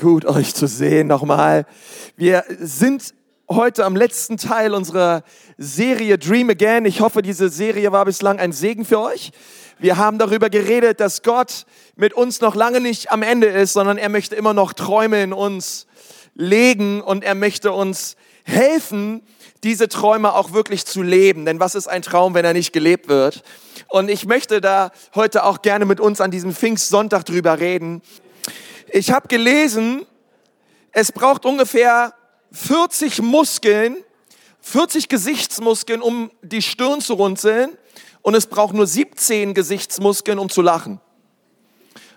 [0.00, 1.66] Gut, euch zu sehen nochmal.
[2.16, 3.14] Wir sind
[3.50, 5.24] heute am letzten Teil unserer
[5.56, 6.84] Serie Dream Again.
[6.84, 9.32] Ich hoffe, diese Serie war bislang ein Segen für euch.
[9.80, 11.66] Wir haben darüber geredet, dass Gott
[11.96, 15.32] mit uns noch lange nicht am Ende ist, sondern er möchte immer noch Träume in
[15.32, 15.88] uns
[16.36, 19.22] legen und er möchte uns helfen,
[19.64, 21.44] diese Träume auch wirklich zu leben.
[21.44, 23.42] Denn was ist ein Traum, wenn er nicht gelebt wird?
[23.88, 28.00] Und ich möchte da heute auch gerne mit uns an diesem Pfingstsonntag drüber reden.
[28.90, 30.06] Ich habe gelesen,
[30.92, 32.14] es braucht ungefähr
[32.52, 33.96] 40 Muskeln,
[34.60, 37.76] 40 Gesichtsmuskeln, um die Stirn zu runzeln.
[38.22, 41.00] Und es braucht nur 17 Gesichtsmuskeln, um zu lachen.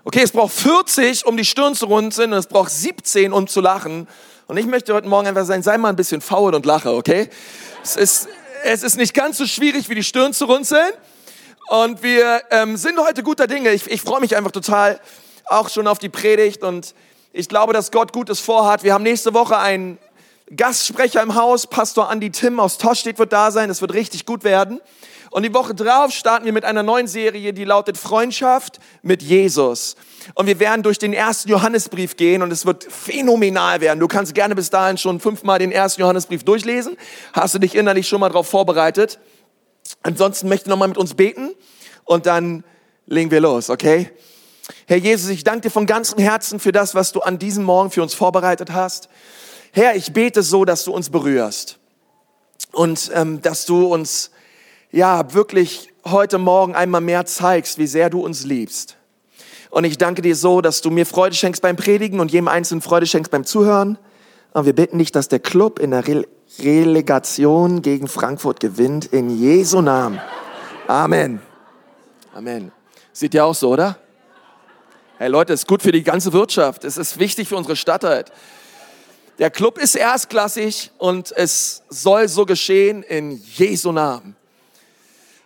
[0.04, 3.62] Okay, es braucht 40, um die Stirn zu runzeln und es braucht 17, um zu
[3.62, 4.08] lachen.
[4.48, 7.30] Und ich möchte heute Morgen einfach sein, sei mal ein bisschen faul und lache, okay?
[7.84, 8.28] Es ist,
[8.64, 10.92] es ist nicht ganz so schwierig, wie die Stirn zu runzeln.
[11.70, 13.72] Und wir ähm, sind heute guter Dinge.
[13.72, 15.00] Ich, ich freue mich einfach total,
[15.46, 16.94] auch schon auf die Predigt und
[17.34, 18.84] ich glaube, dass Gott Gutes vorhat.
[18.84, 19.98] Wir haben nächste Woche einen
[20.56, 23.70] Gastsprecher im Haus, Pastor Andy Tim aus Toschstedt wird da sein.
[23.70, 24.82] Das wird richtig gut werden.
[25.30, 29.96] Und die Woche drauf starten wir mit einer neuen Serie, die lautet Freundschaft mit Jesus.
[30.36, 34.02] Und wir werden durch den ersten Johannesbrief gehen und es wird phänomenal werden.
[34.02, 36.98] Du kannst gerne bis dahin schon fünfmal den ersten Johannesbrief durchlesen.
[37.32, 39.20] Hast du dich innerlich schon mal darauf vorbereitet?
[40.04, 41.52] Ansonsten möchte ich nochmal mit uns beten
[42.04, 42.66] und dann
[43.06, 44.12] legen wir los, okay?
[44.88, 47.92] Herr Jesus, ich danke dir von ganzem Herzen für das, was du an diesem Morgen
[47.92, 49.10] für uns vorbereitet hast.
[49.72, 51.80] Herr, ich bete so, dass du uns berührst
[52.72, 54.32] und ähm, dass du uns
[54.92, 58.98] ja wirklich heute Morgen einmal mehr zeigst, wie sehr du uns liebst.
[59.70, 62.82] Und ich danke dir so, dass du mir Freude schenkst beim Predigen und jedem Einzelnen
[62.82, 63.98] Freude schenkst beim Zuhören.
[64.54, 66.26] Und wir bitten dich, dass der Club in der Re
[66.60, 69.06] Relegation gegen Frankfurt gewinnt.
[69.06, 70.20] In Jesu Namen.
[70.86, 71.40] Amen.
[72.34, 72.74] Amen.
[73.14, 73.98] Sieht ja auch so, oder?
[75.22, 76.84] Hey Leute, es ist gut für die ganze Wirtschaft.
[76.84, 78.32] Es ist wichtig für unsere Stadtheit.
[79.38, 84.36] Der Club ist erstklassig und es soll so geschehen in Jesu Namen.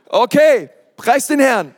[0.08, 1.75] Okay, preis den Herrn.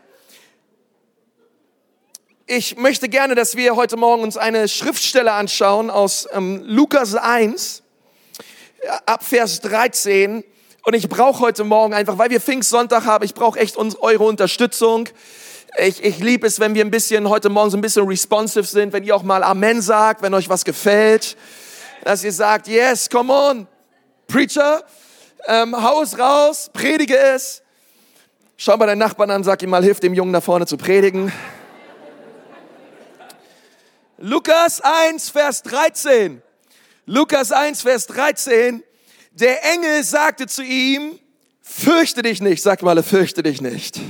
[2.46, 7.81] Ich möchte gerne, dass wir heute Morgen uns eine Schriftstelle anschauen aus ähm, Lukas 1,
[9.08, 10.44] ab Vers 13.
[10.84, 15.09] Und ich brauche heute Morgen einfach, weil wir Pfingstsonntag haben, ich brauche echt eure Unterstützung.
[15.80, 18.94] Ich, ich liebe es, wenn wir ein bisschen heute Morgen so ein bisschen responsive sind,
[18.94, 21.38] wenn ihr auch mal Amen sagt, wenn euch was gefällt,
[22.04, 23.68] dass ihr sagt, yes, come on,
[24.28, 24.84] Preacher,
[25.48, 27.62] ähm, hau es raus, predige es.
[28.56, 31.32] Schau mal deinen Nachbarn an, sag ihm mal, hilf dem Jungen da vorne zu predigen.
[34.18, 36.42] Lukas 1, Vers 13.
[37.06, 38.84] Lukas 1, Vers 13.
[39.34, 41.20] Der Engel sagte zu ihm,
[41.62, 44.02] fürchte dich nicht, sag mal, fürchte dich nicht.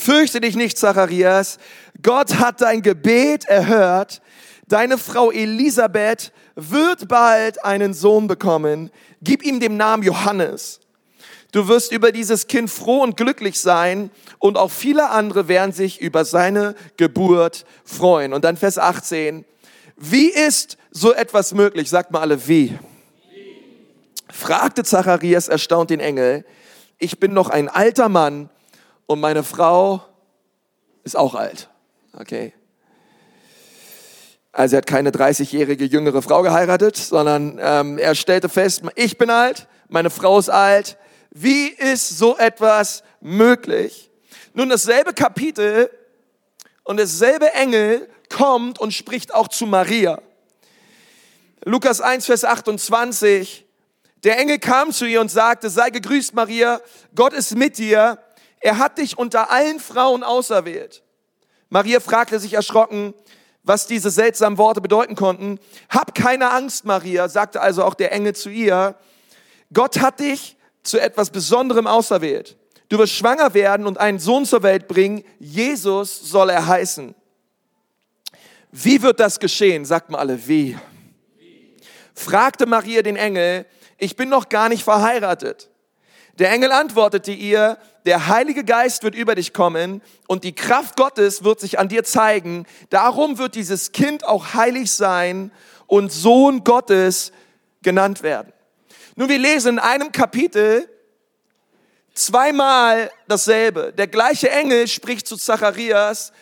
[0.00, 1.58] Fürchte dich nicht, Zacharias.
[2.00, 4.22] Gott hat dein Gebet erhört.
[4.66, 8.90] Deine Frau Elisabeth wird bald einen Sohn bekommen.
[9.20, 10.80] Gib ihm den Namen Johannes.
[11.52, 16.00] Du wirst über dieses Kind froh und glücklich sein und auch viele andere werden sich
[16.00, 18.32] über seine Geburt freuen.
[18.32, 19.44] Und dann Vers 18.
[19.98, 21.90] Wie ist so etwas möglich?
[21.90, 22.78] Sagt mal alle, wie?
[24.32, 26.46] Fragte Zacharias erstaunt den Engel.
[26.98, 28.48] Ich bin noch ein alter Mann
[29.10, 30.02] und meine Frau
[31.02, 31.68] ist auch alt.
[32.12, 32.52] Okay.
[34.52, 39.28] Also er hat keine 30-jährige jüngere Frau geheiratet, sondern ähm, er stellte fest, ich bin
[39.28, 40.96] alt, meine Frau ist alt.
[41.32, 44.12] Wie ist so etwas möglich?
[44.54, 45.90] Nun, dasselbe Kapitel
[46.84, 50.22] und dasselbe Engel kommt und spricht auch zu Maria.
[51.64, 53.66] Lukas 1, Vers 28.
[54.22, 56.80] Der Engel kam zu ihr und sagte, sei gegrüßt, Maria,
[57.16, 58.16] Gott ist mit dir
[58.60, 61.02] er hat dich unter allen Frauen auserwählt.
[61.70, 63.14] Maria fragte sich erschrocken,
[63.62, 65.58] was diese seltsamen Worte bedeuten konnten.
[65.88, 68.96] Hab keine Angst, Maria, sagte also auch der Engel zu ihr.
[69.72, 72.56] Gott hat dich zu etwas Besonderem auserwählt.
[72.88, 75.24] Du wirst schwanger werden und einen Sohn zur Welt bringen.
[75.38, 77.14] Jesus soll er heißen.
[78.72, 79.84] Wie wird das geschehen?
[79.84, 80.76] Sagt mal alle, wie?
[82.14, 83.64] Fragte Maria den Engel,
[83.98, 85.69] ich bin noch gar nicht verheiratet.
[86.40, 87.76] Der Engel antwortete ihr,
[88.06, 92.02] der Heilige Geist wird über dich kommen und die Kraft Gottes wird sich an dir
[92.02, 92.66] zeigen.
[92.88, 95.52] Darum wird dieses Kind auch heilig sein
[95.86, 97.30] und Sohn Gottes
[97.82, 98.54] genannt werden.
[99.16, 100.88] Nun, wir lesen in einem Kapitel
[102.14, 103.92] zweimal dasselbe.
[103.92, 106.32] Der gleiche Engel spricht zu Zacharias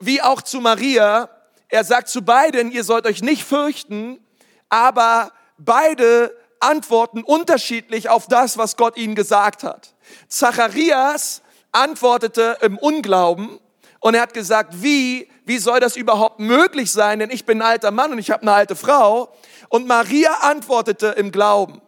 [0.00, 1.28] wie auch zu Maria.
[1.68, 4.24] Er sagt zu beiden, ihr sollt euch nicht fürchten,
[4.70, 6.34] aber beide
[6.64, 9.94] antworten unterschiedlich auf das, was Gott ihnen gesagt hat.
[10.28, 13.58] Zacharias antwortete im Unglauben
[14.00, 17.68] und er hat gesagt, wie wie soll das überhaupt möglich sein, denn ich bin ein
[17.68, 19.34] alter Mann und ich habe eine alte Frau.
[19.68, 21.80] Und Maria antwortete im Glauben.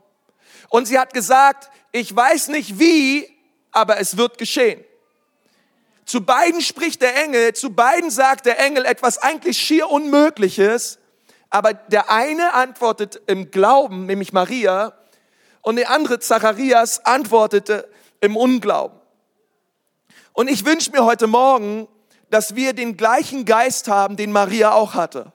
[0.69, 3.29] Und sie hat gesagt, ich weiß nicht wie,
[3.73, 4.85] aber es wird geschehen.
[6.05, 10.99] Zu beiden spricht der Engel, zu beiden sagt der Engel etwas eigentlich schier Unmögliches,
[11.51, 14.93] aber der eine antwortet im Glauben, nämlich Maria,
[15.63, 17.89] und der andere, Zacharias, antwortete
[18.21, 18.99] im Unglauben.
[20.33, 21.89] Und ich wünsche mir heute Morgen,
[22.31, 25.33] dass wir den gleichen Geist haben, den Maria auch hatte.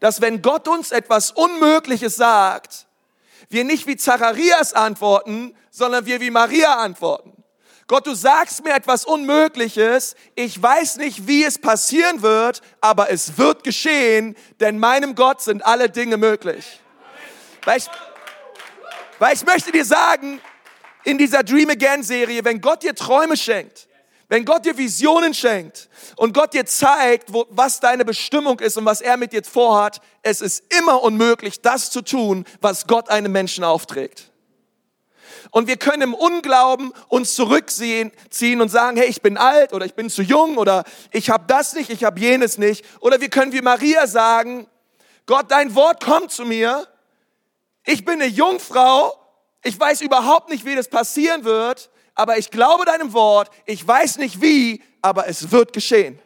[0.00, 2.86] Dass wenn Gott uns etwas Unmögliches sagt,
[3.48, 7.31] wir nicht wie Zacharias antworten, sondern wir wie Maria antworten.
[7.86, 13.36] Gott, du sagst mir etwas Unmögliches, ich weiß nicht, wie es passieren wird, aber es
[13.38, 16.80] wird geschehen, denn meinem Gott sind alle Dinge möglich.
[17.64, 17.86] Weil ich,
[19.18, 20.40] weil ich möchte dir sagen,
[21.04, 23.88] in dieser Dream Again Serie, wenn Gott dir Träume schenkt,
[24.28, 28.86] wenn Gott dir Visionen schenkt und Gott dir zeigt, wo, was deine Bestimmung ist und
[28.86, 33.32] was er mit dir vorhat, es ist immer unmöglich, das zu tun, was Gott einem
[33.32, 34.31] Menschen aufträgt.
[35.50, 39.84] Und wir können im Unglauben uns zurückziehen ziehen und sagen, hey, ich bin alt oder
[39.84, 42.84] ich bin zu jung oder ich habe das nicht, ich habe jenes nicht.
[43.00, 44.66] Oder wir können wie Maria sagen,
[45.26, 46.86] Gott, dein Wort kommt zu mir.
[47.84, 49.14] Ich bin eine Jungfrau.
[49.62, 53.50] Ich weiß überhaupt nicht, wie das passieren wird, aber ich glaube deinem Wort.
[53.64, 56.18] Ich weiß nicht wie, aber es wird geschehen.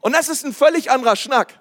[0.00, 1.60] Und das ist ein völlig anderer Schnack.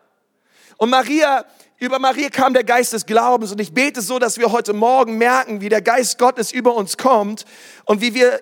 [0.78, 1.46] Und Maria
[1.84, 5.18] über Maria kam der Geist des Glaubens und ich bete so, dass wir heute Morgen
[5.18, 7.44] merken, wie der Geist Gottes über uns kommt
[7.84, 8.42] und wie wir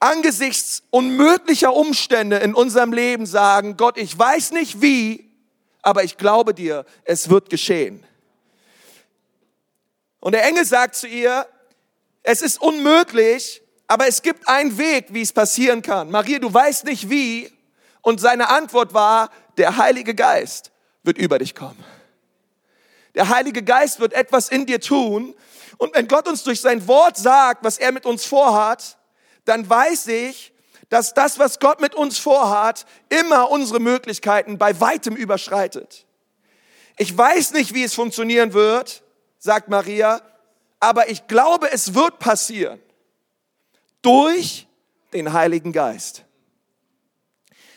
[0.00, 5.30] angesichts unmöglicher Umstände in unserem Leben sagen, Gott, ich weiß nicht wie,
[5.80, 8.04] aber ich glaube dir, es wird geschehen.
[10.18, 11.46] Und der Engel sagt zu ihr,
[12.24, 16.10] es ist unmöglich, aber es gibt einen Weg, wie es passieren kann.
[16.10, 17.52] Maria, du weißt nicht wie.
[18.00, 20.72] Und seine Antwort war, der Heilige Geist
[21.04, 21.84] wird über dich kommen.
[23.14, 25.34] Der Heilige Geist wird etwas in dir tun.
[25.78, 28.96] Und wenn Gott uns durch sein Wort sagt, was er mit uns vorhat,
[29.44, 30.52] dann weiß ich,
[30.88, 36.06] dass das, was Gott mit uns vorhat, immer unsere Möglichkeiten bei weitem überschreitet.
[36.98, 39.02] Ich weiß nicht, wie es funktionieren wird,
[39.38, 40.20] sagt Maria,
[40.80, 42.80] aber ich glaube, es wird passieren.
[44.02, 44.66] Durch
[45.12, 46.24] den Heiligen Geist.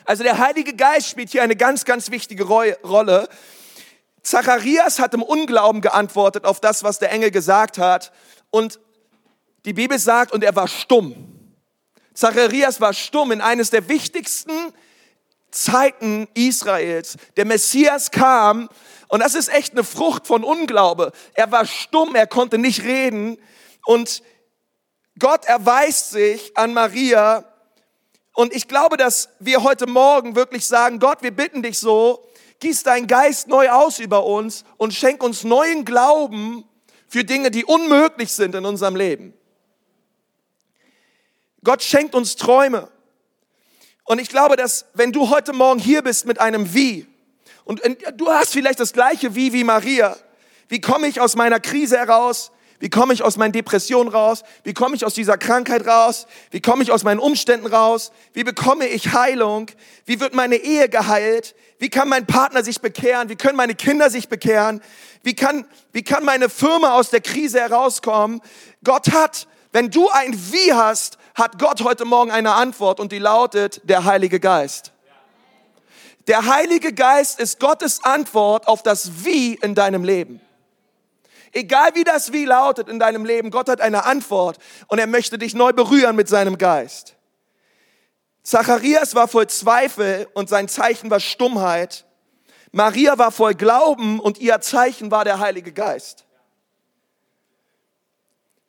[0.05, 3.29] Also der Heilige Geist spielt hier eine ganz, ganz wichtige Rolle.
[4.25, 8.11] Zacharias hat im Unglauben geantwortet auf das, was der Engel gesagt hat.
[8.49, 8.79] Und
[9.65, 11.31] die Bibel sagt, und er war stumm.
[12.13, 14.73] Zacharias war stumm in eines der wichtigsten
[15.51, 17.17] Zeiten Israels.
[17.37, 18.67] Der Messias kam
[19.09, 21.11] und das ist echt eine Frucht von Unglaube.
[21.33, 23.37] Er war stumm, er konnte nicht reden
[23.85, 24.23] und
[25.19, 27.45] Gott erweist sich an Maria
[28.33, 32.27] und ich glaube, dass wir heute Morgen wirklich sagen, Gott, wir bitten dich so,
[32.59, 36.63] gieß deinen Geist neu aus über uns und schenk uns neuen Glauben
[37.07, 39.33] für Dinge, die unmöglich sind in unserem Leben.
[41.63, 42.89] Gott schenkt uns Träume.
[44.03, 47.07] Und ich glaube, dass wenn du heute Morgen hier bist mit einem Wie,
[47.63, 47.81] und
[48.15, 50.15] du hast vielleicht das gleiche Wie wie Maria,
[50.67, 52.51] wie komme ich aus meiner Krise heraus?
[52.79, 54.43] Wie komme ich aus meinen Depressionen raus?
[54.63, 56.27] Wie komme ich aus dieser Krankheit raus?
[56.51, 58.11] Wie komme ich aus meinen Umständen raus?
[58.33, 59.71] Wie bekomme ich Heilung?
[60.05, 61.55] Wie wird meine Ehe geheilt?
[61.79, 63.29] Wie kann mein Partner sich bekehren?
[63.29, 64.81] Wie können meine Kinder sich bekehren?
[65.23, 68.41] Wie kann, wie kann meine Firma aus der Krise herauskommen?
[68.83, 73.19] Gott hat, wenn du ein Wie hast, hat Gott heute Morgen eine Antwort und die
[73.19, 74.91] lautet der Heilige Geist.
[76.27, 80.41] Der Heilige Geist ist Gottes Antwort auf das Wie in deinem Leben.
[81.55, 85.37] Egal wie das Wie lautet in deinem Leben, Gott hat eine Antwort und er möchte
[85.37, 87.15] dich neu berühren mit seinem Geist.
[88.43, 92.05] Zacharias war voll Zweifel und sein Zeichen war Stummheit.
[92.73, 96.25] Maria war voll Glauben und ihr Zeichen war der Heilige Geist.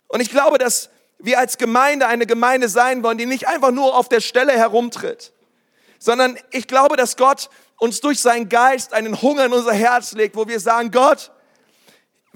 [0.06, 0.88] Und ich glaube, dass
[1.18, 5.32] wir als Gemeinde eine Gemeinde sein wollen, die nicht einfach nur auf der Stelle herumtritt,
[5.98, 10.36] sondern ich glaube, dass Gott uns durch seinen Geist einen Hunger in unser Herz legt,
[10.36, 11.32] wo wir sagen, Gott,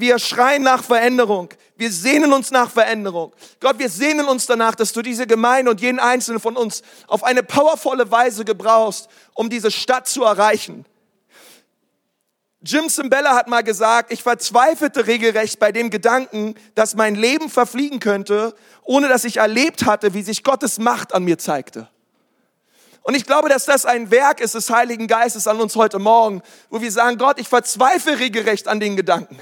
[0.00, 1.50] wir schreien nach Veränderung.
[1.76, 3.33] Wir sehnen uns nach Veränderung.
[3.61, 7.25] Gott, wir sehnen uns danach, dass du diese Gemeinde und jeden einzelnen von uns auf
[7.25, 10.85] eine powervolle Weise gebrauchst, um diese Stadt zu erreichen.
[12.62, 18.00] Jim Simbella hat mal gesagt, ich verzweifelte regelrecht bei dem Gedanken, dass mein Leben verfliegen
[18.00, 21.88] könnte, ohne dass ich erlebt hatte, wie sich Gottes Macht an mir zeigte.
[23.02, 26.42] Und ich glaube, dass das ein Werk ist des Heiligen Geistes an uns heute Morgen,
[26.69, 29.38] wo wir sagen, Gott, ich verzweifle regelrecht an den Gedanken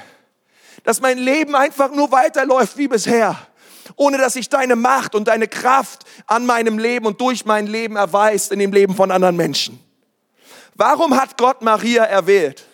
[0.89, 3.37] dass mein Leben einfach nur weiterläuft wie bisher,
[3.97, 7.97] ohne dass sich deine Macht und deine Kraft an meinem Leben und durch mein Leben
[7.97, 9.79] erweist in dem Leben von anderen Menschen.
[10.77, 12.65] Warum hat Gott Maria erwählt?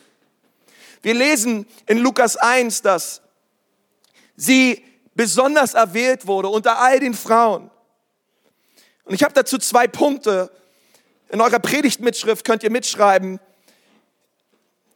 [1.02, 3.20] Wir lesen in Lukas 1, dass
[4.36, 4.84] sie
[5.16, 7.68] besonders erwählt wurde unter all den Frauen.
[9.02, 10.52] Und ich habe dazu zwei Punkte.
[11.30, 13.40] In eurer Predigtmitschrift könnt ihr mitschreiben.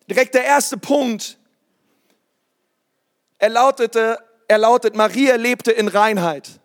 [0.09, 1.38] Direkt der erste Punkt.
[3.39, 4.19] Er lautete,
[4.49, 6.61] er lautet, Maria lebte in Reinheit.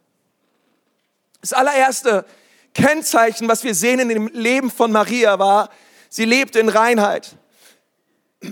[1.41, 2.25] Das allererste
[2.73, 5.69] Kennzeichen, was wir sehen in dem Leben von Maria war,
[6.09, 7.35] sie lebte in Reinheit.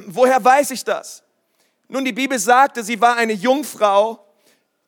[0.07, 1.23] Woher weiß ich das?
[1.87, 4.25] Nun, die Bibel sagte, sie war eine Jungfrau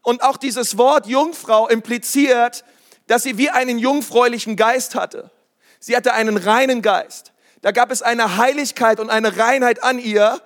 [0.03, 2.63] und auch dieses Wort Jungfrau impliziert,
[3.07, 5.31] dass sie wie einen jungfräulichen Geist hatte.
[5.79, 7.33] Sie hatte einen reinen Geist.
[7.61, 10.41] Da gab es eine Heiligkeit und eine Reinheit an ihr,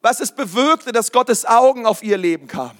[0.00, 2.78] was es bewirkte, dass Gottes Augen auf ihr Leben kamen.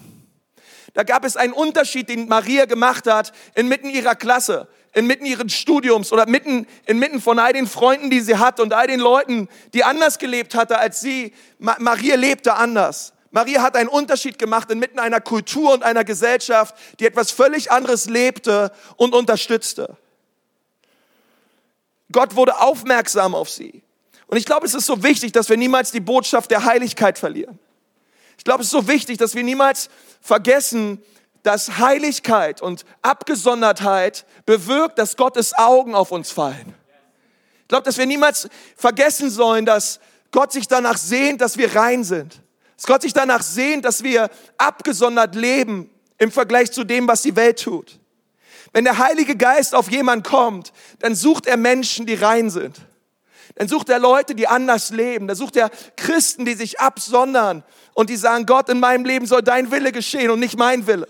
[0.94, 6.12] Da gab es einen Unterschied, den Maria gemacht hat inmitten ihrer Klasse, inmitten ihres Studiums
[6.12, 9.84] oder mitten, inmitten von all den Freunden, die sie hatte und all den Leuten, die
[9.84, 11.32] anders gelebt hatte als sie.
[11.58, 13.12] Ma Maria lebte anders.
[13.30, 18.06] Maria hat einen Unterschied gemacht inmitten einer Kultur und einer Gesellschaft, die etwas völlig anderes
[18.06, 19.96] lebte und unterstützte.
[22.10, 23.82] Gott wurde aufmerksam auf sie.
[24.30, 27.58] Und ich glaube, es ist so wichtig, dass wir niemals die Botschaft der Heiligkeit verlieren.
[28.38, 31.02] Ich glaube, es ist so wichtig, dass wir niemals vergessen,
[31.42, 36.74] dass Heiligkeit und Abgesondertheit bewirkt, dass Gottes Augen auf uns fallen.
[37.62, 39.98] Ich glaube, dass wir niemals vergessen sollen, dass
[40.30, 42.40] Gott sich danach sehnt, dass wir rein sind.
[42.76, 47.34] Dass Gott sich danach sehnt, dass wir abgesondert leben im Vergleich zu dem, was die
[47.34, 47.98] Welt tut.
[48.72, 52.76] Wenn der Heilige Geist auf jemanden kommt, dann sucht er Menschen, die rein sind.
[53.60, 55.28] Dann sucht er Leute, die anders leben.
[55.28, 57.62] Dann sucht er Christen, die sich absondern
[57.92, 61.06] und die sagen, Gott, in meinem Leben soll dein Wille geschehen und nicht mein Wille.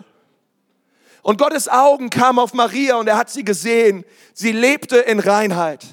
[1.22, 4.04] Und Gottes Augen kamen auf Maria und er hat sie gesehen.
[4.34, 5.86] Sie lebte in Reinheit.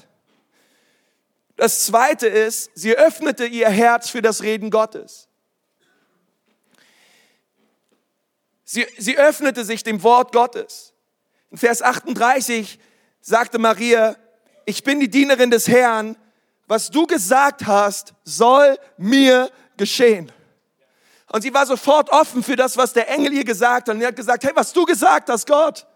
[1.54, 5.28] Das zweite ist, sie öffnete ihr Herz für das Reden Gottes.
[8.64, 10.92] Sie, sie öffnete sich dem Wort Gottes.
[11.52, 12.80] In Vers 38
[13.20, 14.16] sagte Maria,
[14.64, 16.16] ich bin die Dienerin des Herrn,
[16.68, 20.30] was du gesagt hast, soll mir geschehen.
[21.32, 23.94] Und sie war sofort offen für das, was der Engel ihr gesagt hat.
[23.94, 25.86] Und er hat gesagt, hey, was du gesagt hast, Gott,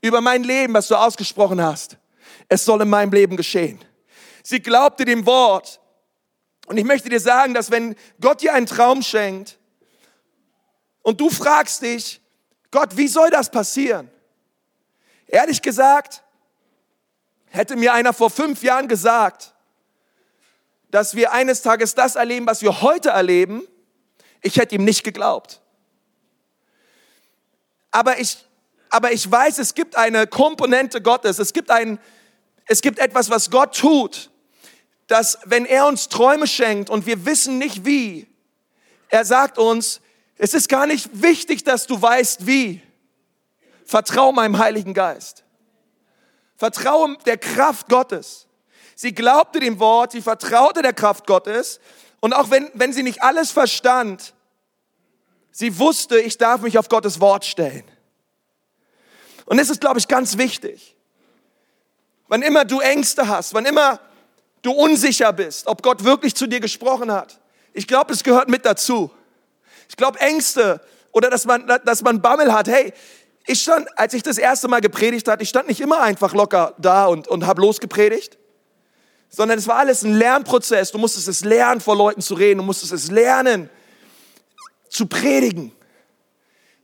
[0.00, 1.96] über mein Leben, was du ausgesprochen hast,
[2.48, 3.80] es soll in meinem Leben geschehen.
[4.42, 5.80] Sie glaubte dem Wort.
[6.66, 9.58] Und ich möchte dir sagen, dass wenn Gott dir einen Traum schenkt
[11.02, 12.20] und du fragst dich,
[12.72, 14.10] Gott, wie soll das passieren?
[15.28, 16.22] Ehrlich gesagt,
[17.46, 19.55] hätte mir einer vor fünf Jahren gesagt,
[20.90, 23.62] dass wir eines Tages das erleben, was wir heute erleben,
[24.42, 25.60] ich hätte ihm nicht geglaubt.
[27.90, 28.38] Aber ich,
[28.90, 31.98] aber ich weiß, es gibt eine Komponente Gottes, es gibt, ein,
[32.66, 34.30] es gibt etwas, was Gott tut,
[35.06, 38.26] dass wenn er uns Träume schenkt und wir wissen nicht wie,
[39.08, 40.00] er sagt uns,
[40.38, 42.82] es ist gar nicht wichtig, dass du weißt wie.
[43.84, 45.44] Vertrau meinem Heiligen Geist.
[46.56, 48.45] Vertraue der Kraft Gottes.
[48.96, 51.80] Sie glaubte dem Wort, sie vertraute der Kraft Gottes.
[52.20, 54.32] Und auch wenn, wenn sie nicht alles verstand,
[55.52, 57.84] sie wusste, ich darf mich auf Gottes Wort stellen.
[59.44, 60.96] Und es ist, glaube ich, ganz wichtig.
[62.26, 64.00] Wann immer du Ängste hast, wann immer
[64.62, 67.38] du unsicher bist, ob Gott wirklich zu dir gesprochen hat.
[67.74, 69.10] Ich glaube, es gehört mit dazu.
[69.90, 70.80] Ich glaube, Ängste
[71.12, 72.66] oder dass man, dass man Bammel hat.
[72.66, 72.94] Hey,
[73.46, 76.74] ich stand, als ich das erste Mal gepredigt hat, ich stand nicht immer einfach locker
[76.78, 78.38] da und, und habe losgepredigt,
[79.28, 80.92] sondern es war alles ein Lernprozess.
[80.92, 83.70] Du musstest es lernen, vor Leuten zu reden, du musstest es lernen,
[84.88, 85.72] zu predigen.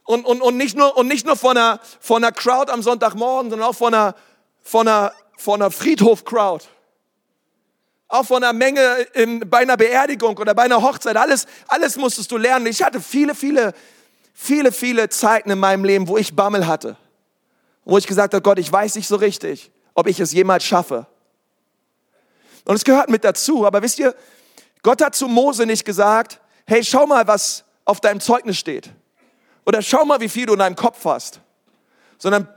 [0.04, 3.50] Und, und, und nicht nur, und nicht nur von einer, von einer Crowd am Sonntagmorgen,
[3.50, 4.14] sondern auch von einer,
[4.62, 6.64] von einer, von einer Friedhof-Crowd.
[8.08, 8.80] Auch von einer Menge
[9.14, 11.16] in, bei einer Beerdigung oder bei einer Hochzeit.
[11.16, 12.66] Alles, alles musstest du lernen.
[12.66, 13.72] Ich hatte viele, viele
[14.32, 16.96] viele, viele Zeiten in meinem Leben, wo ich Bammel hatte.
[17.84, 21.06] Wo ich gesagt habe, Gott, ich weiß nicht so richtig, ob ich es jemals schaffe.
[22.64, 23.66] Und es gehört mit dazu.
[23.66, 24.14] Aber wisst ihr,
[24.82, 28.90] Gott hat zu Mose nicht gesagt, hey, schau mal, was auf deinem Zeugnis steht.
[29.64, 31.40] Oder schau mal, wie viel du in deinem Kopf hast.
[32.18, 32.48] Sondern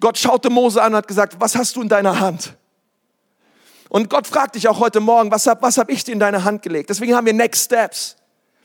[0.00, 2.54] Gott schaute Mose an und hat gesagt, was hast du in deiner Hand?
[3.88, 6.44] Und Gott fragt dich auch heute Morgen, was habe was hab ich dir in deine
[6.44, 6.90] Hand gelegt?
[6.90, 8.16] Deswegen haben wir Next Steps.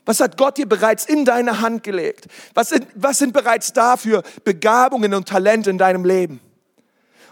[0.04, 2.26] Was hat Gott dir bereits in deine Hand gelegt?
[2.54, 6.40] Was sind, was sind bereits dafür Begabungen und Talente in deinem Leben?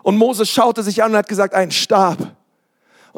[0.03, 2.37] Und Moses schaute sich an und hat gesagt, ein Stab.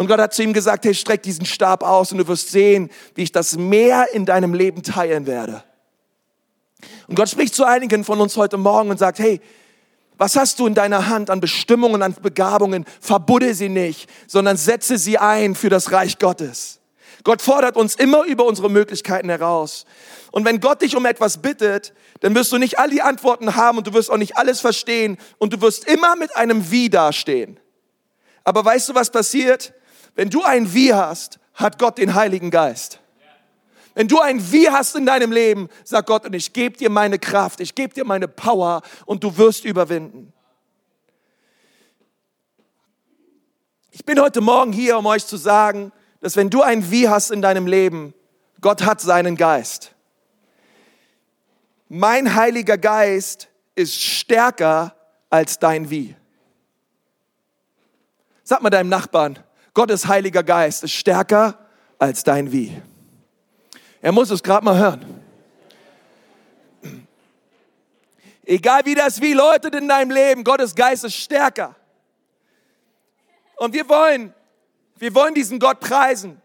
[0.00, 2.88] Und Gott hat zu ihm gesagt, hey, streck diesen Stab aus und du wirst sehen,
[3.14, 5.62] wie ich das Meer in deinem Leben teilen werde.
[7.06, 9.42] Und Gott spricht zu einigen von uns heute Morgen und sagt, hey,
[10.20, 12.84] Was hast du in deiner Hand an Bestimmungen, an Begabungen?
[13.00, 16.80] Verbudde sie nicht, sondern setze sie ein für das Reich Gottes.
[17.24, 19.86] Gott fordert uns immer über unsere Möglichkeiten heraus.
[20.30, 23.78] Und wenn Gott dich um etwas bittet, dann wirst du nicht all die Antworten haben
[23.78, 27.58] und du wirst auch nicht alles verstehen und du wirst immer mit einem Wie dastehen.
[28.44, 29.72] Aber weißt du, was passiert?
[30.14, 33.00] Wenn du ein Wie hast, hat Gott den Heiligen Geist.
[33.94, 37.18] Wenn du ein Wie hast in deinem Leben, sagt Gott, und ich gebe dir meine
[37.18, 40.32] Kraft, ich gebe dir meine Power und du wirst überwinden.
[43.90, 47.30] Ich bin heute Morgen hier, um euch zu sagen, dass wenn du ein Wie hast
[47.30, 48.14] in deinem Leben,
[48.60, 49.94] Gott hat seinen Geist.
[51.88, 54.94] Mein Heiliger Geist ist stärker
[55.28, 56.14] als dein Wie.
[58.44, 59.38] Sag mal deinem Nachbarn,
[59.74, 61.58] Gottes Heiliger Geist ist stärker
[61.98, 62.80] als dein Wie.
[64.02, 65.22] Er muss es gerade mal hören.
[68.44, 71.76] Egal wie das wie läutet in deinem Leben, Gottes Geist ist stärker.
[73.56, 74.34] Und wir wollen,
[74.96, 76.40] wir wollen diesen Gott preisen.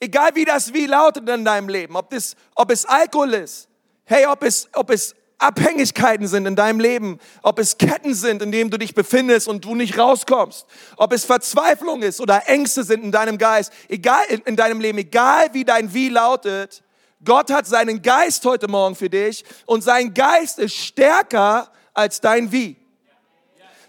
[0.00, 3.68] Egal wie das wie lautet in deinem Leben, ob, das, ob es Alkohol ist,
[4.04, 8.50] hey, ob es, ob es Abhängigkeiten sind in deinem Leben, ob es Ketten sind, in
[8.50, 13.04] denen du dich befindest und du nicht rauskommst, ob es Verzweiflung ist oder Ängste sind
[13.04, 16.82] in deinem Geist, egal in, in deinem Leben, egal wie dein Wie lautet,
[17.22, 22.50] Gott hat seinen Geist heute Morgen für dich und sein Geist ist stärker als dein
[22.50, 22.76] Wie.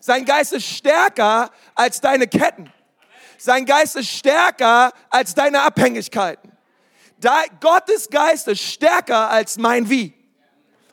[0.02, 2.72] Sein Geist ist stärker als deine Ketten.
[3.38, 6.52] Sein Geist ist stärker als deine Abhängigkeiten.
[7.62, 10.25] Gottes Geist ist stärker als mein Wie.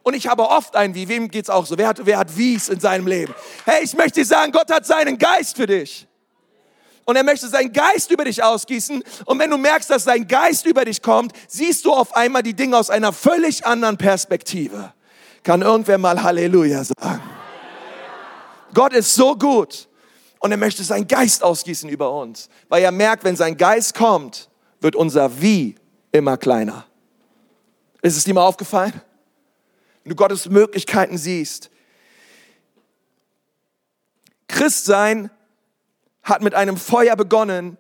[0.03, 1.09] Und ich habe oft ein Wie.
[1.09, 1.79] Wem geht's auch so?
[1.79, 3.35] Wer hat, wer hat Wies in seinem Leben?
[3.65, 6.07] Hey, ich möchte dir sagen, Gott hat seinen Geist für dich
[7.05, 9.03] und er möchte seinen Geist über dich ausgießen.
[9.25, 12.55] Und wenn du merkst, dass sein Geist über dich kommt, siehst du auf einmal die
[12.55, 14.93] Dinge aus einer völlig anderen Perspektive.
[15.43, 17.23] Kann irgendwer mal Halleluja sagen?
[18.75, 19.89] Gott ist so gut
[20.39, 24.49] und er möchte seinen Geist ausgießen über uns, weil er merkt, wenn sein Geist kommt,
[24.81, 25.75] wird unser Wie
[26.13, 26.87] immer kleiner.
[28.01, 29.01] Ist es dir mal aufgefallen?
[30.05, 31.71] Du Gottes Möglichkeiten siehst.
[34.49, 35.31] Christsein
[36.23, 37.79] hat mit einem Feuer begonnen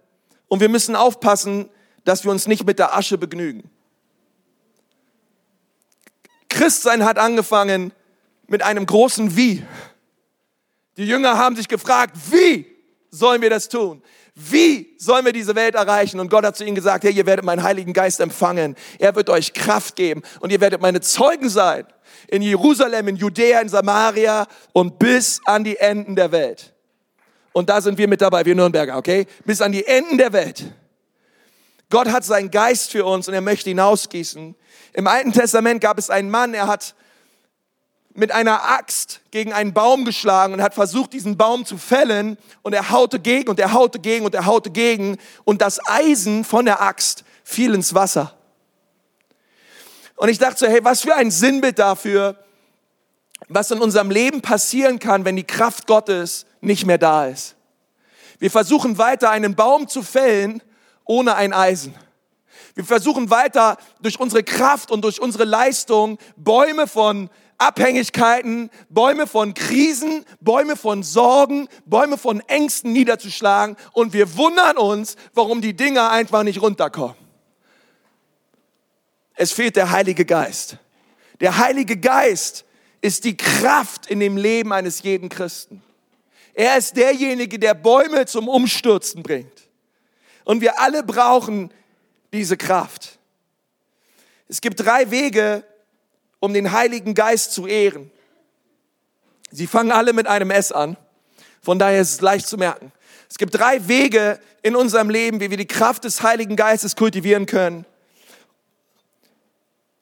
[0.48, 1.68] und wir müssen aufpassen,
[2.04, 3.70] dass wir uns nicht mit der Asche begnügen.
[6.48, 7.92] Christsein hat angefangen
[8.46, 9.64] mit einem großen Wie.
[10.96, 12.66] Die Jünger haben sich gefragt, wie
[13.10, 14.02] sollen wir das tun?
[14.34, 16.18] Wie sollen wir diese Welt erreichen?
[16.18, 18.76] Und Gott hat zu ihnen gesagt, hey, ihr werdet meinen Heiligen Geist empfangen.
[18.98, 21.86] Er wird euch Kraft geben und ihr werdet meine Zeugen sein.
[22.28, 26.72] In Jerusalem, in Judäa, in Samaria und bis an die Enden der Welt.
[27.52, 29.26] Und da sind wir mit dabei, wir Nürnberger, okay?
[29.44, 30.64] Bis an die Enden der Welt.
[31.90, 34.54] Gott hat seinen Geist für uns und er möchte ihn ausgießen.
[34.94, 36.94] Im Alten Testament gab es einen Mann, er hat
[38.14, 42.36] mit einer Axt gegen einen Baum geschlagen und hat versucht, diesen Baum zu fällen.
[42.62, 45.18] Und er haute gegen und er haute gegen und er haute gegen.
[45.44, 48.34] Und das Eisen von der Axt fiel ins Wasser.
[50.22, 52.36] Und ich dachte so, hey, was für ein Sinnbild dafür,
[53.48, 57.56] was in unserem Leben passieren kann, wenn die Kraft Gottes nicht mehr da ist.
[58.38, 60.62] Wir versuchen weiter einen Baum zu fällen
[61.04, 61.96] ohne ein Eisen.
[62.76, 69.54] Wir versuchen weiter durch unsere Kraft und durch unsere Leistung Bäume von Abhängigkeiten, Bäume von
[69.54, 76.10] Krisen, Bäume von Sorgen, Bäume von Ängsten niederzuschlagen und wir wundern uns, warum die Dinge
[76.10, 77.21] einfach nicht runterkommen.
[79.34, 80.76] Es fehlt der Heilige Geist.
[81.40, 82.64] Der Heilige Geist
[83.00, 85.82] ist die Kraft in dem Leben eines jeden Christen.
[86.54, 89.68] Er ist derjenige, der Bäume zum Umstürzen bringt.
[90.44, 91.72] Und wir alle brauchen
[92.32, 93.18] diese Kraft.
[94.48, 95.64] Es gibt drei Wege,
[96.40, 98.10] um den Heiligen Geist zu ehren.
[99.50, 100.96] Sie fangen alle mit einem S an.
[101.62, 102.92] Von daher ist es leicht zu merken.
[103.30, 107.46] Es gibt drei Wege in unserem Leben, wie wir die Kraft des Heiligen Geistes kultivieren
[107.46, 107.86] können.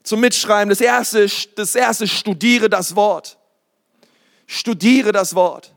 [0.02, 0.70] Zum Mitschreiben.
[0.70, 3.38] Das erste, das erste, studiere das Wort.
[4.46, 5.74] Studiere das Wort.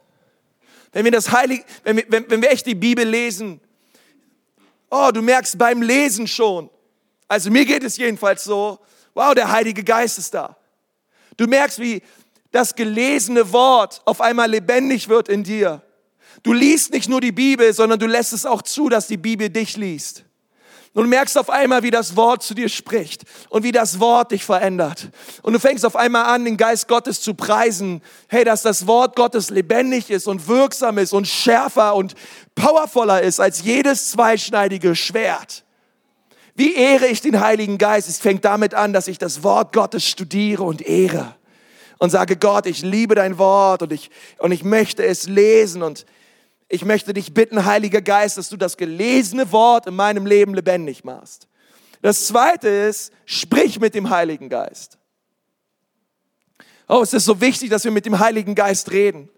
[0.92, 3.60] Wenn wir das Heilige, wenn wir, wenn, wenn wir echt die Bibel lesen,
[4.90, 6.70] oh, du merkst beim Lesen schon,
[7.28, 8.80] also mir geht es jedenfalls so,
[9.14, 10.56] wow, der Heilige Geist ist da.
[11.36, 12.02] Du merkst, wie
[12.52, 15.82] das gelesene Wort auf einmal lebendig wird in dir.
[16.44, 19.50] Du liest nicht nur die Bibel, sondern du lässt es auch zu, dass die Bibel
[19.50, 20.24] dich liest.
[20.94, 24.32] Und du merkst auf einmal, wie das Wort zu dir spricht und wie das Wort
[24.32, 25.10] dich verändert.
[25.42, 28.04] Und du fängst auf einmal an, den Geist Gottes zu preisen.
[28.28, 32.14] Hey, dass das Wort Gottes lebendig ist und wirksam ist und schärfer und
[32.54, 35.64] powervoller ist als jedes zweischneidige Schwert.
[36.54, 38.08] Wie ehre ich den Heiligen Geist?
[38.08, 41.36] Es fängt damit an, dass ich das Wort Gottes studiere und ehre.
[41.98, 46.06] und sage, Gott, ich liebe dein Wort und ich, und ich möchte es lesen und
[46.74, 51.04] ich möchte dich bitten, Heiliger Geist, dass du das gelesene Wort in meinem Leben lebendig
[51.04, 51.48] machst.
[52.02, 54.98] Das zweite ist, sprich mit dem Heiligen Geist.
[56.90, 59.30] Oh, es ist so wichtig, dass wir mit dem Heiligen Geist reden.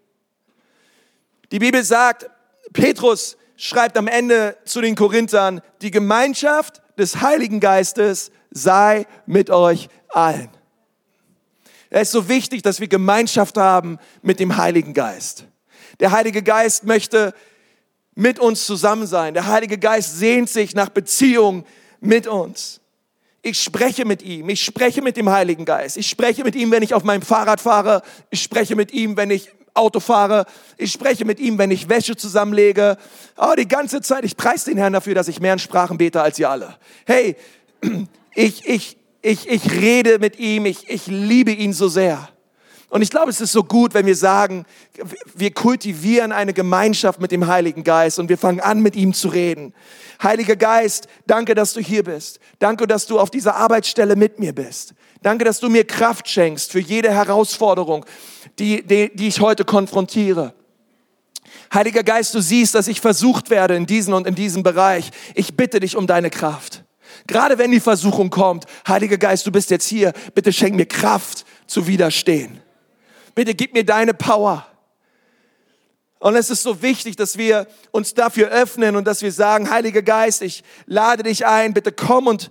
[1.51, 2.29] Die Bibel sagt,
[2.71, 9.89] Petrus schreibt am Ende zu den Korinthern, die Gemeinschaft des Heiligen Geistes sei mit euch
[10.07, 10.49] allen.
[11.89, 15.47] Es ist so wichtig, dass wir Gemeinschaft haben mit dem Heiligen Geist.
[15.99, 17.33] Der Heilige Geist möchte
[18.15, 19.33] mit uns zusammen sein.
[19.33, 21.65] Der Heilige Geist sehnt sich nach Beziehung
[21.99, 22.81] mit uns.
[23.41, 24.49] Ich spreche mit ihm.
[24.49, 25.97] Ich spreche mit dem Heiligen Geist.
[25.97, 28.01] Ich spreche mit ihm, wenn ich auf meinem Fahrrad fahre.
[28.31, 30.45] Ich spreche mit ihm, wenn ich Auto fahre.
[30.77, 32.97] Ich spreche mit ihm, wenn ich Wäsche zusammenlege.
[33.37, 34.23] Oh, die ganze Zeit.
[34.23, 36.75] Ich preise den Herrn dafür, dass ich mehr in Sprachen bete als ihr alle.
[37.05, 37.35] Hey,
[38.33, 40.65] ich, ich, ich, ich rede mit ihm.
[40.65, 42.29] Ich, ich liebe ihn so sehr.
[42.95, 44.65] Und ich glaube, es ist so gut, wenn wir sagen,
[45.35, 49.27] wir kultivieren eine Gemeinschaft mit dem Heiligen Geist und wir fangen an, mit ihm zu
[49.27, 49.73] reden.
[50.23, 52.39] Heiliger Geist, danke, dass du hier bist.
[52.59, 54.93] Danke, dass du auf dieser Arbeitsstelle mit mir bist.
[55.21, 58.05] Danke, dass du mir Kraft schenkst für jede Herausforderung,
[58.59, 60.53] die, die, die ich heute konfrontiere.
[61.73, 65.11] Heiliger Geist, du siehst, dass ich versucht werde in diesem und in diesem Bereich.
[65.33, 66.85] Ich bitte dich um deine Kraft.
[67.27, 71.43] Gerade wenn die Versuchung kommt, Heiliger Geist, du bist jetzt hier, bitte schenk mir Kraft
[71.67, 72.61] zu widerstehen.
[73.35, 74.65] Bitte gib mir deine Power.
[76.19, 80.01] Und es ist so wichtig, dass wir uns dafür öffnen und dass wir sagen, Heiliger
[80.01, 82.49] Geist, ich lade dich ein, bitte komm und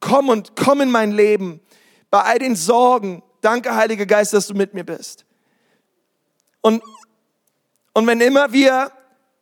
[0.00, 1.60] komm und komm in mein Leben.
[2.08, 5.26] Bei all den Sorgen, danke Heiliger Geist, dass du mit mir bist.
[6.60, 6.82] Und,
[7.92, 8.92] und wenn immer wir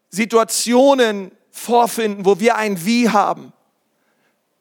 [0.09, 3.53] Situationen vorfinden, wo wir ein Wie haben,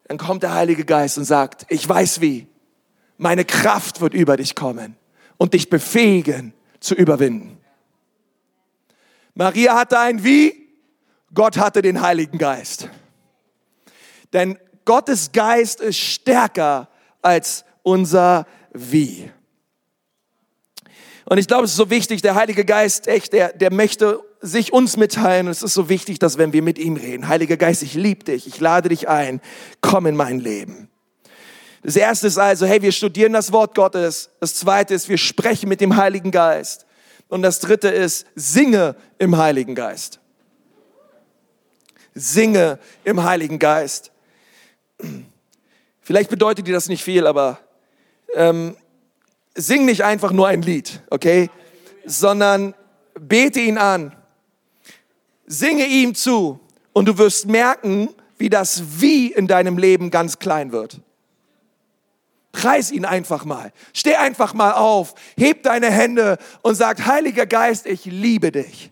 [0.07, 2.47] dann kommt der Heilige Geist und sagt, ich weiß wie,
[3.17, 4.98] meine Kraft wird über dich kommen
[5.39, 7.57] und dich befähigen zu überwinden.
[9.33, 10.67] Maria hatte ein Wie,
[11.33, 12.89] Gott hatte den Heiligen Geist.
[14.33, 16.89] Denn Gottes Geist ist stärker
[17.21, 19.31] als unser Wie.
[21.25, 24.73] Und ich glaube, es ist so wichtig, der Heilige Geist, echt, der, der möchte sich
[24.73, 25.47] uns mitteilen.
[25.47, 28.23] Und es ist so wichtig, dass wenn wir mit ihm reden, Heiliger Geist, ich liebe
[28.23, 29.41] dich, ich lade dich ein,
[29.79, 30.88] komm in mein Leben.
[31.83, 34.29] Das erste ist also, hey, wir studieren das Wort Gottes.
[34.39, 36.85] Das zweite ist, wir sprechen mit dem Heiligen Geist.
[37.29, 40.19] Und das dritte ist, singe im Heiligen Geist.
[42.13, 44.11] Singe im Heiligen Geist.
[46.01, 47.59] Vielleicht bedeutet dir das nicht viel, aber
[48.33, 48.75] ähm,
[49.55, 51.49] sing nicht einfach nur ein Lied, okay?
[52.05, 52.73] Sondern
[53.19, 54.15] bete ihn an.
[55.45, 56.59] Singe ihm zu
[56.93, 61.01] und du wirst merken, wie das Wie in deinem Leben ganz klein wird.
[62.51, 63.71] Preis ihn einfach mal.
[63.93, 65.13] Steh einfach mal auf.
[65.37, 68.91] Heb deine Hände und sag, Heiliger Geist, ich liebe dich.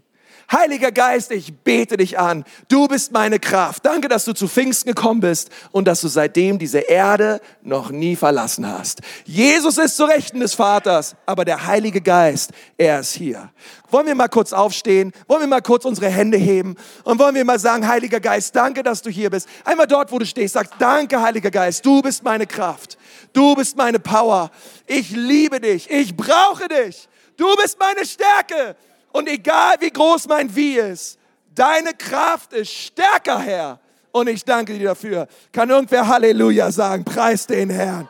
[0.49, 2.45] Heiliger Geist, ich bete dich an.
[2.69, 3.85] Du bist meine Kraft.
[3.85, 8.15] Danke, dass du zu Pfingsten gekommen bist und dass du seitdem diese Erde noch nie
[8.15, 9.01] verlassen hast.
[9.25, 13.49] Jesus ist zu Rechten des Vaters, aber der Heilige Geist, er ist hier.
[13.89, 15.11] Wollen wir mal kurz aufstehen?
[15.27, 16.77] Wollen wir mal kurz unsere Hände heben?
[17.03, 19.49] Und wollen wir mal sagen, Heiliger Geist, danke, dass du hier bist.
[19.65, 22.97] Einmal dort, wo du stehst, sag, danke, Heiliger Geist, du bist meine Kraft.
[23.37, 24.49] Du bist meine Power.
[24.87, 25.87] Ich liebe dich.
[25.91, 27.07] Ich brauche dich.
[27.37, 28.75] Du bist meine Stärke.
[29.11, 31.19] Und egal wie groß mein Wie ist,
[31.53, 33.79] deine Kraft ist stärker, Herr.
[34.11, 35.27] Und ich danke dir dafür.
[35.51, 37.05] Kann irgendwer Halleluja sagen?
[37.05, 38.09] Preis den Herrn.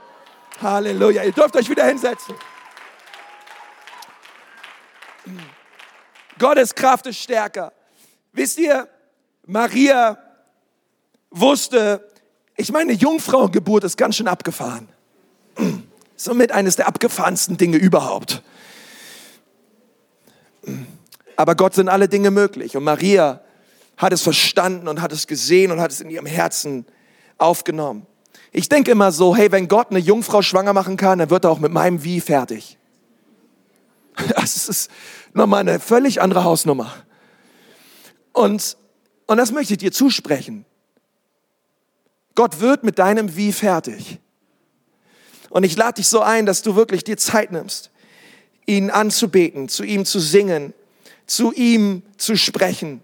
[0.62, 1.24] Halleluja.
[1.24, 2.34] Ihr dürft euch wieder hinsetzen.
[6.40, 7.74] Gottes Kraft ist stärker.
[8.32, 8.88] Wisst ihr,
[9.46, 10.18] Maria
[11.32, 12.10] wusste,
[12.56, 14.88] ich meine, Jungfrauengeburt ist ganz schön abgefahren.
[16.18, 18.42] Somit eines der abgefahrensten Dinge überhaupt.
[21.36, 22.76] Aber Gott sind alle Dinge möglich.
[22.76, 23.42] Und Maria
[23.96, 26.86] hat es verstanden und hat es gesehen und hat es in ihrem Herzen
[27.38, 28.06] aufgenommen.
[28.52, 31.52] Ich denke immer so, hey, wenn Gott eine Jungfrau schwanger machen kann, dann wird er
[31.52, 32.78] auch mit meinem Wie fertig.
[34.36, 34.90] Das ist
[35.34, 36.92] nochmal eine völlig andere Hausnummer.
[38.34, 38.78] Und,
[39.28, 40.66] und das möchte ich dir zusprechen.
[42.34, 44.20] Gott wird mit deinem Wie fertig.
[45.50, 47.92] Und ich lade dich so ein, dass du wirklich dir Zeit nimmst,
[48.66, 50.74] ihn anzubeten, zu ihm zu singen,
[51.26, 53.02] zu ihm zu sprechen.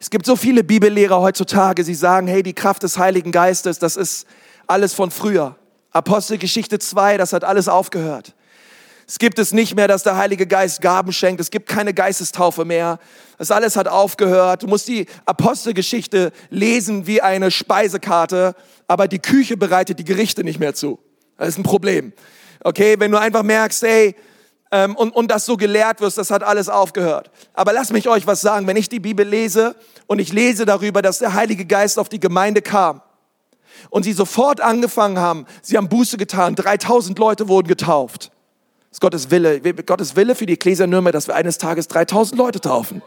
[0.00, 3.96] Es gibt so viele Bibellehrer heutzutage, sie sagen, hey, die Kraft des Heiligen Geistes, das
[3.96, 4.26] ist
[4.66, 5.56] alles von früher.
[5.90, 8.34] Apostelgeschichte 2, das hat alles aufgehört.
[9.10, 11.40] Es gibt es nicht mehr, dass der Heilige Geist Gaben schenkt.
[11.40, 12.98] Es gibt keine Geistestaufe mehr.
[13.38, 14.64] Das alles hat aufgehört.
[14.64, 18.54] Du musst die Apostelgeschichte lesen wie eine Speisekarte,
[18.86, 20.98] aber die Küche bereitet die Gerichte nicht mehr zu.
[21.38, 22.12] Das ist ein Problem.
[22.62, 24.14] Okay, wenn du einfach merkst, ey,
[24.70, 27.30] ähm, und, und das so gelehrt wirst, das hat alles aufgehört.
[27.54, 29.74] Aber lass mich euch was sagen, wenn ich die Bibel lese
[30.06, 33.00] und ich lese darüber, dass der Heilige Geist auf die Gemeinde kam
[33.88, 38.32] und sie sofort angefangen haben, sie haben Buße getan, 3000 Leute wurden getauft.
[38.98, 42.60] Ist Gottes Wille, Gottes Wille für die Ecclesia Nürnberg, dass wir eines Tages 3000 Leute
[42.60, 43.00] taufen.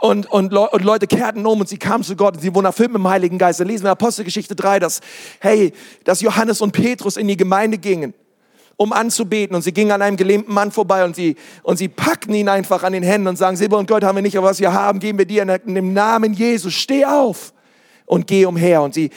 [0.00, 2.90] Und, und, und, Leute kehrten um und sie kamen zu Gott und sie wurden erfüllt
[2.90, 3.60] mit dem Heiligen Geist.
[3.60, 5.02] Dann lesen wir Apostelgeschichte 3, dass,
[5.38, 8.12] hey, dass Johannes und Petrus in die Gemeinde gingen
[8.76, 9.54] um anzubeten.
[9.54, 12.82] Und sie gingen an einem gelähmten Mann vorbei und sie, und sie packten ihn einfach
[12.82, 14.98] an den Händen und sagen, Silber und Gold haben wir nicht, aber was wir haben,
[14.98, 16.74] geben wir dir in dem Namen Jesus.
[16.74, 17.52] Steh auf
[18.04, 18.82] und geh umher.
[18.82, 19.10] Und sie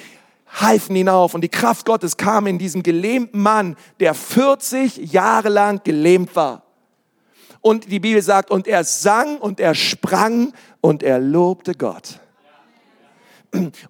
[0.62, 5.50] halfen ihn auf und die Kraft Gottes kam in diesen gelähmten Mann, der 40 Jahre
[5.50, 6.64] lang gelähmt war.
[7.62, 12.20] Und die Bibel sagt, und er sang und er sprang und er lobte Gott.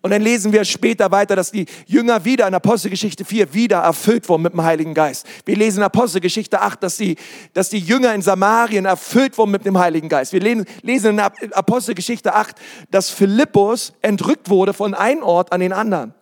[0.01, 4.29] Und dann lesen wir später weiter, dass die Jünger wieder in Apostelgeschichte 4 wieder erfüllt
[4.29, 5.25] wurden mit dem Heiligen Geist.
[5.45, 7.15] Wir lesen in Apostelgeschichte 8, dass die,
[7.53, 10.33] dass die Jünger in Samarien erfüllt wurden mit dem Heiligen Geist.
[10.33, 12.55] Wir lesen in Apostelgeschichte 8,
[12.91, 16.13] dass Philippus entrückt wurde von einem Ort an den anderen.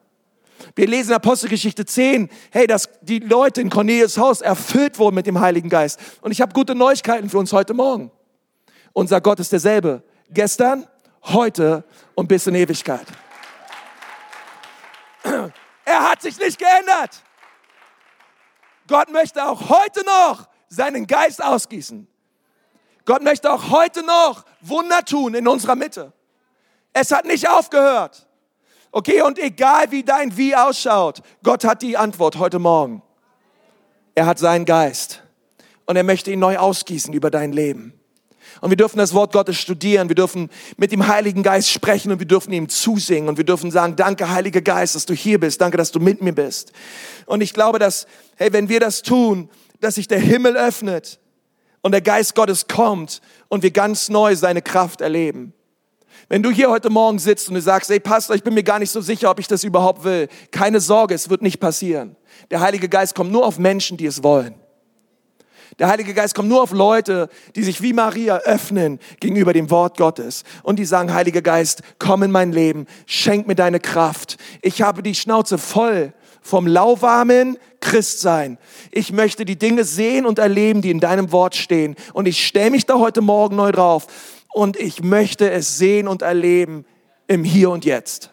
[0.76, 5.28] Wir lesen in Apostelgeschichte 10, hey, dass die Leute in Cornelius Haus erfüllt wurden mit
[5.28, 6.00] dem Heiligen Geist.
[6.22, 8.12] Und ich habe gute Neuigkeiten für uns heute Morgen.
[8.94, 10.04] Unser Gott ist derselbe.
[10.30, 10.88] Gestern,
[11.24, 11.84] heute
[12.16, 13.06] und bis in Ewigkeit.
[15.86, 17.24] Er hat sich nicht geändert.
[18.88, 22.08] Gott möchte auch heute noch seinen Geist ausgießen.
[23.06, 26.14] Gott möchte auch heute noch Wunder tun in unserer Mitte.
[26.94, 28.28] Es hat nicht aufgehört.
[28.96, 33.02] Okay, und egal wie dein Wie ausschaut, Gott hat die Antwort heute Morgen.
[34.14, 35.24] Er hat seinen Geist
[35.88, 37.94] und er möchte ihn neu ausgießen über dein Leben.
[38.62, 42.20] Und wir dürfen das Wort Gottes studieren, wir dürfen mit dem Heiligen Geist sprechen und
[42.20, 45.60] wir dürfen ihm zusingen und wir dürfen sagen, danke Heiliger Geist, dass du hier bist,
[45.60, 46.72] danke, dass du mit mir bist.
[47.26, 51.20] Und ich glaube, dass, hey, wenn wir das tun, dass sich der Himmel öffnet
[51.82, 55.56] und der Geist Gottes kommt und wir ganz neu seine Kraft erleben.
[56.30, 58.80] Wenn du hier heute Morgen sitzt und du sagst, hey Pastor, ich bin mir gar
[58.80, 60.28] nicht so sicher, ob ich das überhaupt will.
[60.52, 62.16] Keine Sorge, es wird nicht passieren.
[62.52, 64.56] Der Heilige Geist kommt nur auf Menschen, die es wollen.
[65.80, 69.98] Der Heilige Geist kommt nur auf Leute, die sich wie Maria öffnen gegenüber dem Wort
[69.98, 74.38] Gottes und die sagen, Heiliger Geist, komm in mein Leben, schenk mir deine Kraft.
[74.62, 78.60] Ich habe die Schnauze voll vom lauwarmen Christsein.
[78.92, 81.96] Ich möchte die Dinge sehen und erleben, die in deinem Wort stehen.
[82.14, 84.08] Und ich stelle mich da heute Morgen neu drauf
[84.54, 86.86] und ich möchte es sehen und erleben
[87.28, 88.32] im Hier und Jetzt.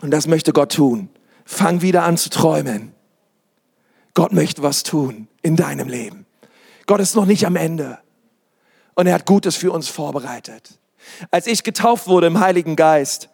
[0.00, 1.10] Und das möchte Gott tun.
[1.44, 2.94] Fang wieder an zu träumen.
[4.14, 6.26] Gott möchte was tun in deinem Leben.
[6.86, 7.98] Gott ist noch nicht am Ende.
[8.94, 10.78] Und er hat Gutes für uns vorbereitet.
[11.30, 13.28] Als ich getauft wurde im Heiligen Geist,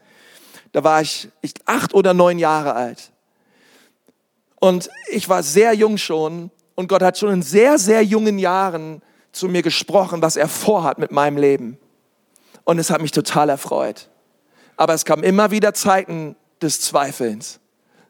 [0.73, 3.13] da war ich, ich acht oder neun Jahre alt.
[4.61, 6.51] Und ich war sehr jung schon.
[6.75, 9.03] Und Gott hat schon in sehr, sehr jungen Jahren
[9.35, 11.79] zu mir gesprochen, was er vorhat mit meinem Leben.
[12.65, 14.09] Und es hat mich total erfreut.
[14.77, 17.61] Aber es kam immer wieder Zeiten des Zweifelns.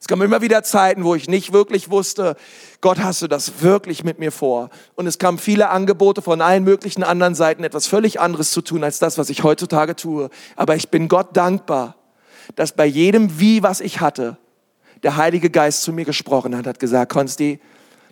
[0.04, 2.36] Es kamen immer wieder Zeiten, wo ich nicht wirklich wusste,
[2.82, 4.68] Gott, hast du das wirklich mit mir vor?
[4.96, 8.84] Und es kamen viele Angebote von allen möglichen anderen Seiten, etwas völlig anderes zu tun
[8.84, 10.28] als das, was ich heutzutage tue.
[10.56, 11.96] Aber ich bin Gott dankbar,
[12.54, 14.36] dass bei jedem Wie, was ich hatte,
[15.02, 17.58] der Heilige Geist zu mir gesprochen hat, hat gesagt, Konsti,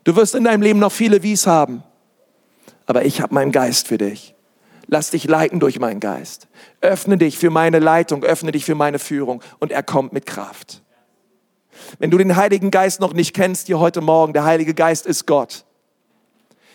[0.04, 1.82] du wirst in deinem Leben noch viele Wies haben,
[2.86, 4.34] aber ich habe meinen Geist für dich.
[4.86, 6.48] Lass dich leiten durch meinen Geist.
[6.80, 10.82] Öffne dich für meine Leitung, öffne dich für meine Führung und er kommt mit Kraft.
[11.98, 15.26] Wenn du den Heiligen Geist noch nicht kennst hier heute Morgen, der Heilige Geist ist
[15.26, 15.64] Gott.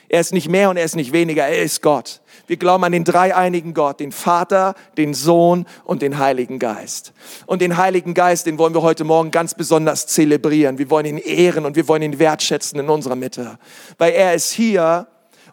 [0.10, 2.22] Er ist nicht mehr und er ist nicht weniger, er ist Gott.
[2.48, 7.12] Wir glauben an den dreieinigen Gott, den Vater, den Sohn und den Heiligen Geist.
[7.46, 10.78] Und den Heiligen Geist, den wollen wir heute Morgen ganz besonders zelebrieren.
[10.78, 13.60] Wir wollen ihn ehren und wir wollen ihn wertschätzen in unserer Mitte.
[13.98, 15.08] Weil er ist hier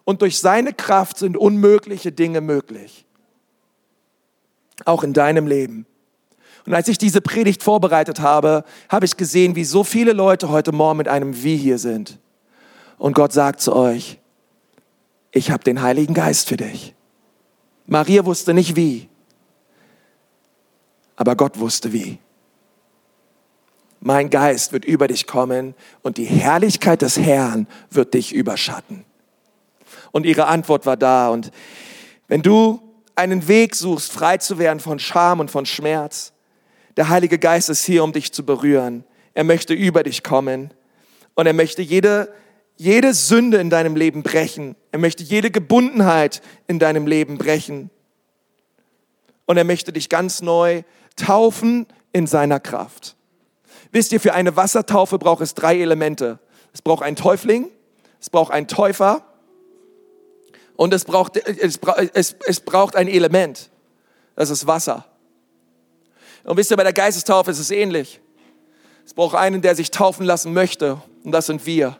[0.05, 3.05] und durch seine Kraft sind unmögliche Dinge möglich.
[4.85, 5.85] Auch in deinem Leben.
[6.65, 10.71] Und als ich diese Predigt vorbereitet habe, habe ich gesehen, wie so viele Leute heute
[10.71, 12.19] Morgen mit einem Wie hier sind.
[12.97, 14.19] Und Gott sagt zu euch,
[15.31, 16.95] ich habe den Heiligen Geist für dich.
[17.87, 19.09] Maria wusste nicht wie,
[21.15, 22.19] aber Gott wusste wie.
[23.99, 29.03] Mein Geist wird über dich kommen und die Herrlichkeit des Herrn wird dich überschatten.
[30.15, 31.27] Und ihre Antwort war da.
[31.27, 31.51] Und
[32.29, 32.79] wenn du
[33.15, 36.31] einen Weg suchst, frei zu werden von Scham und von Schmerz,
[36.95, 39.03] der Heilige Geist ist hier, um dich zu berühren.
[39.33, 40.73] Er möchte über dich kommen
[41.33, 42.33] und er möchte jede,
[42.77, 44.77] jede Sünde in deinem Leben brechen.
[44.93, 47.89] Er möchte jede Gebundenheit in deinem Leben brechen.
[49.45, 50.83] Und er möchte dich ganz neu
[51.17, 53.17] taufen in seiner Kraft.
[53.91, 56.39] Wisst ihr, für eine Wassertaufe braucht es drei Elemente.
[56.71, 57.67] Es braucht einen Täufling,
[58.21, 59.25] es braucht einen Täufer
[60.75, 61.79] und es braucht, es,
[62.13, 63.69] es, es braucht ein Element.
[64.35, 65.05] Das ist Wasser.
[66.43, 68.19] Und wisst ihr, bei der Geistestaufe ist es ähnlich.
[69.05, 71.99] Es braucht einen, der sich taufen lassen möchte und das sind wir.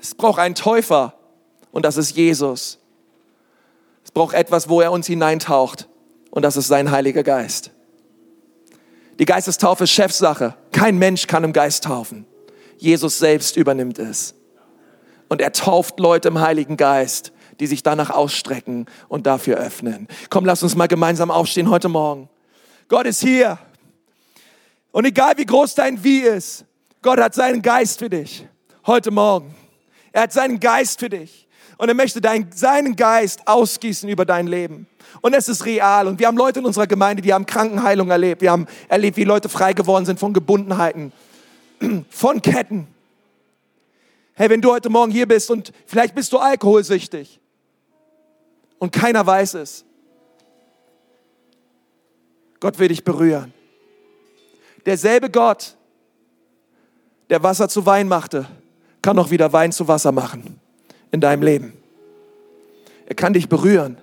[0.00, 1.14] Es braucht einen Täufer
[1.70, 2.78] und das ist Jesus.
[4.04, 5.88] Es braucht etwas, wo er uns hineintaucht
[6.30, 7.70] und das ist sein Heiliger Geist.
[9.18, 10.54] Die Geistestaufe ist Chefsache.
[10.72, 12.26] Kein Mensch kann im Geist taufen.
[12.78, 14.35] Jesus selbst übernimmt es.
[15.28, 20.08] Und er tauft Leute im Heiligen Geist, die sich danach ausstrecken und dafür öffnen.
[20.30, 22.28] Komm, lass uns mal gemeinsam aufstehen heute Morgen.
[22.88, 23.58] Gott ist hier.
[24.92, 26.64] Und egal wie groß dein Wie ist,
[27.02, 28.46] Gott hat seinen Geist für dich
[28.86, 29.54] heute Morgen.
[30.12, 31.46] Er hat seinen Geist für dich.
[31.78, 34.86] Und er möchte dein, seinen Geist ausgießen über dein Leben.
[35.20, 36.06] Und es ist real.
[36.06, 38.40] Und wir haben Leute in unserer Gemeinde, die haben Krankenheilung erlebt.
[38.40, 41.12] Wir haben erlebt, wie Leute frei geworden sind von Gebundenheiten,
[42.10, 42.86] von Ketten.
[44.38, 47.40] Hey, wenn du heute Morgen hier bist und vielleicht bist du alkoholsüchtig
[48.78, 49.86] und keiner weiß es.
[52.60, 53.54] Gott will dich berühren.
[54.84, 55.74] Derselbe Gott,
[57.30, 58.46] der Wasser zu Wein machte,
[59.00, 60.60] kann auch wieder Wein zu Wasser machen
[61.12, 61.72] in deinem Leben.
[63.06, 63.96] Er kann dich berühren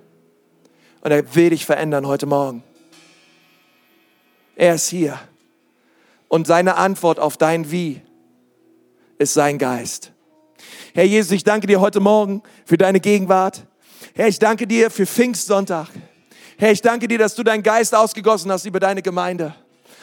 [1.01, 2.63] und er will dich verändern heute Morgen.
[4.55, 5.19] Er ist hier
[6.27, 8.01] und seine Antwort auf dein Wie
[9.19, 10.11] ist sein Geist.
[10.95, 13.65] Herr Jesus, ich danke dir heute Morgen für deine Gegenwart.
[14.13, 15.87] Herr, ich danke dir für Pfingstsonntag.
[16.55, 19.55] Herr, ich danke dir, dass du deinen Geist ausgegossen hast über deine Gemeinde.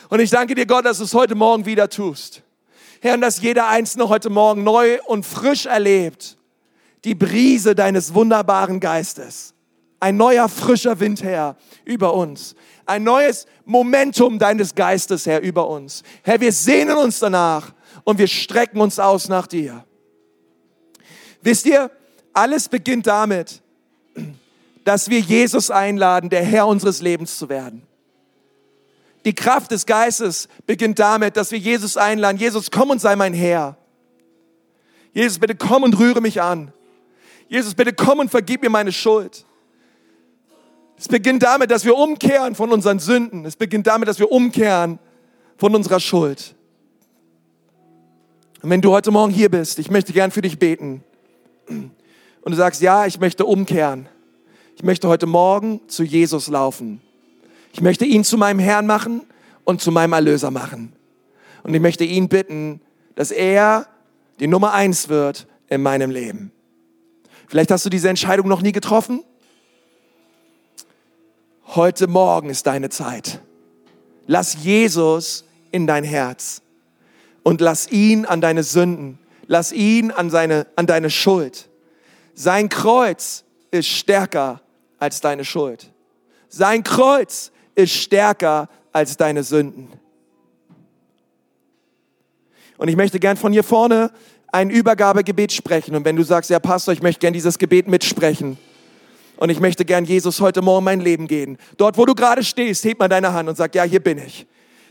[0.09, 2.43] Und ich danke dir, Gott, dass du es heute Morgen wieder tust.
[3.01, 6.37] Herr, und dass jeder Einzelne heute Morgen neu und frisch erlebt
[7.05, 9.55] die Brise deines wunderbaren Geistes.
[10.01, 12.57] Ein neuer, frischer Wind, Herr, über uns.
[12.85, 16.03] Ein neues Momentum deines Geistes, Herr, über uns.
[16.25, 19.85] Herr, wir sehnen uns danach und wir strecken uns aus nach dir.
[21.43, 21.91] Wisst ihr,
[22.33, 23.63] alles beginnt damit,
[24.85, 27.83] dass wir Jesus einladen, der Herr unseres Lebens zu werden.
[29.25, 32.39] Die Kraft des Geistes beginnt damit, dass wir Jesus einladen.
[32.39, 33.77] Jesus, komm und sei mein Herr.
[35.13, 36.73] Jesus, bitte komm und rühre mich an.
[37.49, 39.45] Jesus, bitte komm und vergib mir meine Schuld.
[40.97, 43.45] Es beginnt damit, dass wir umkehren von unseren Sünden.
[43.45, 44.99] Es beginnt damit, dass wir umkehren
[45.57, 46.55] von unserer Schuld.
[48.63, 51.03] Und wenn du heute Morgen hier bist, ich möchte gern für dich beten
[52.43, 54.09] und du sagst, ja, ich möchte umkehren.
[54.77, 57.01] Ich möchte heute Morgen zu Jesus laufen.
[57.73, 59.23] Ich möchte ihn zu meinem Herrn machen
[59.65, 60.93] und zu meinem Erlöser machen.
[61.63, 62.81] Und ich möchte ihn bitten,
[63.15, 63.87] dass er
[64.41, 66.51] die Nummer eins wird in meinem Leben.
[67.47, 69.23] Vielleicht hast du diese Entscheidung noch nie getroffen.
[71.67, 73.41] Heute Morgen ist deine Zeit.
[74.27, 76.63] Lass Jesus in dein Herz
[77.43, 79.20] und lass ihn an deine Sünden,
[79.51, 81.69] lass ihn an, seine, an deine Schuld.
[82.35, 84.63] Sein Kreuz ist stärker
[85.01, 85.91] als deine Schuld.
[86.49, 89.89] Sein Kreuz ist stärker als deine Sünden.
[92.79, 94.13] Und ich möchte gern von hier vorne
[94.53, 95.97] ein Übergabegebet sprechen.
[95.97, 98.57] Und wenn du sagst, ja Pastor, ich möchte gern dieses Gebet mitsprechen.
[99.37, 101.59] Und ich möchte gern Jesus heute Morgen mein Leben gehen.
[101.77, 104.47] Dort, wo du gerade stehst, heb mal deine Hand und sag, ja, hier bin ich.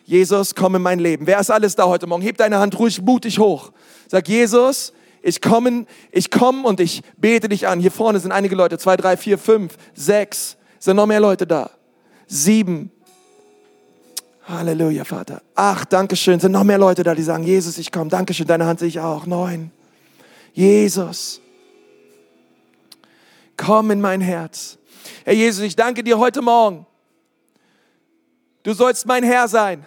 [0.09, 1.27] Jesus, komm in mein Leben.
[1.27, 2.23] Wer ist alles da heute Morgen?
[2.23, 3.71] Heb deine Hand ruhig mutig hoch.
[4.07, 4.91] Sag, Jesus,
[5.21, 7.79] ich komme, ich komme und ich bete dich an.
[7.79, 11.69] Hier vorne sind einige Leute, zwei, drei, vier, fünf, sechs, sind noch mehr Leute da.
[12.25, 12.91] Sieben.
[14.47, 15.43] Halleluja, Vater.
[15.53, 16.39] Acht, Dankeschön.
[16.39, 18.09] Sind noch mehr Leute da, die sagen, Jesus, ich komme.
[18.09, 19.27] Dankeschön, deine Hand sehe ich auch.
[19.27, 19.69] Neun.
[20.53, 21.39] Jesus,
[23.55, 24.79] komm in mein Herz.
[25.23, 26.87] Herr Jesus, ich danke dir heute Morgen.
[28.63, 29.85] Du sollst mein Herr sein.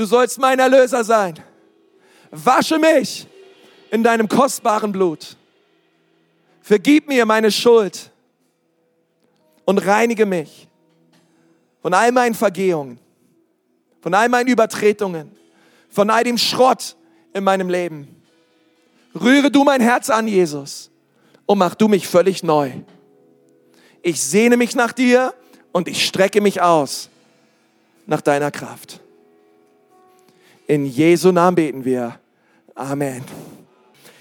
[0.00, 1.34] Du sollst mein Erlöser sein.
[2.30, 3.26] Wasche mich
[3.90, 5.36] in deinem kostbaren Blut.
[6.62, 8.10] Vergib mir meine Schuld
[9.66, 10.66] und reinige mich
[11.82, 12.98] von all meinen Vergehungen,
[14.00, 15.36] von all meinen Übertretungen,
[15.90, 16.96] von all dem Schrott
[17.34, 18.22] in meinem Leben.
[19.14, 20.90] Rühre du mein Herz an, Jesus,
[21.44, 22.72] und mach du mich völlig neu.
[24.00, 25.34] Ich sehne mich nach dir
[25.72, 27.10] und ich strecke mich aus
[28.06, 28.99] nach deiner Kraft.
[30.70, 32.20] In Jesu Namen beten wir.
[32.76, 33.24] Amen.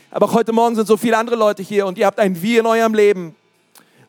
[0.09, 2.57] Aber auch heute Morgen sind so viele andere Leute hier und ihr habt ein Wie
[2.57, 3.35] in eurem Leben.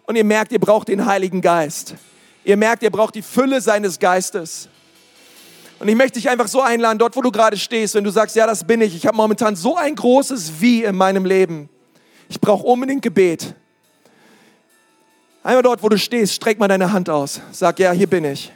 [0.07, 1.97] Und ihr merkt, ihr braucht den Heiligen Geist.
[2.43, 4.70] Ihr merkt, ihr braucht die Fülle seines Geistes.
[5.80, 8.34] Und ich möchte dich einfach so einladen, dort wo du gerade stehst, wenn du sagst,
[8.36, 8.97] ja, das bin ich.
[8.97, 11.68] Ich habe momentan so ein großes Wie in meinem Leben.
[12.30, 13.55] Ich brauche unbedingt Gebet.
[15.43, 17.43] Einmal dort, wo du stehst, streck mal deine Hand aus.
[17.53, 18.51] Sag, ja, hier bin ich.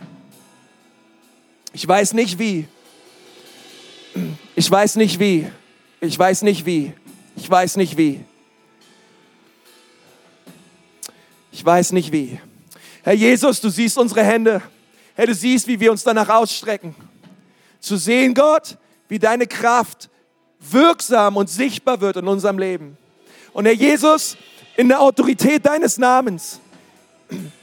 [1.75, 2.67] Ich weiß nicht wie,
[4.55, 5.47] Ich weiß nicht wie.
[6.01, 6.93] Ich weiß nicht wie.
[7.37, 8.21] Ich weiß nicht wie.
[11.53, 12.41] Ich weiß nicht wie.
[13.03, 14.63] Herr Jesus, du siehst unsere Hände.
[15.15, 16.95] Herr, du siehst, wie wir uns danach ausstrecken.
[17.81, 18.77] Zu sehen, Gott,
[19.09, 20.09] wie deine Kraft
[20.59, 22.97] wirksam und sichtbar wird in unserem Leben.
[23.53, 24.37] Und Herr Jesus,
[24.77, 26.61] in der Autorität deines Namens,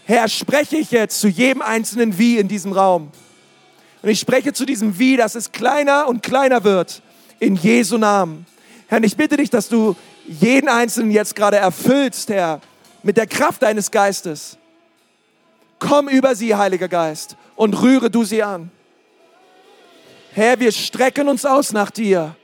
[0.06, 3.12] Herr, spreche ich jetzt zu jedem einzelnen Wie in diesem Raum.
[4.02, 7.02] Und ich spreche zu diesem Wie, dass es kleiner und kleiner wird.
[7.40, 8.46] In Jesu Namen.
[8.88, 9.96] Herr, ich bitte dich, dass du
[10.28, 12.62] jeden Einzelnen jetzt gerade erfüllst, Herr,
[13.04, 14.58] mit der Kraft deines Geistes.
[15.80, 18.70] Komm über sie, Heiliger Geist, und rühre du sie an.
[20.34, 22.36] Herr, wir strecken uns aus nach dir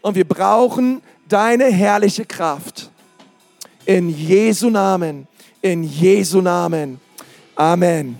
[0.00, 2.90] und wir brauchen deine herrliche Kraft.
[3.84, 5.26] In Jesu Namen,
[5.60, 7.00] in Jesu Namen.
[7.54, 8.18] Amen.